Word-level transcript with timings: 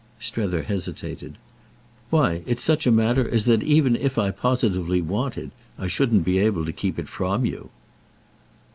Strether 0.17 0.63
hesitated. 0.63 1.37
"Why 2.09 2.41
it's 2.47 2.63
such 2.63 2.87
a 2.87 2.91
matter 2.91 3.29
as 3.29 3.45
that 3.45 3.61
even 3.61 3.95
if 3.95 4.17
I 4.17 4.31
positively 4.31 4.99
wanted 4.99 5.51
I 5.77 5.85
shouldn't 5.85 6.25
be 6.25 6.39
able 6.39 6.65
to 6.65 6.73
keep 6.73 6.97
it 6.97 7.07
from 7.07 7.45
you." 7.45 7.69